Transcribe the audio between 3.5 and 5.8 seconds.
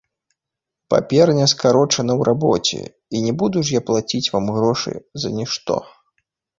ж я плаціць вам грошы за нішто.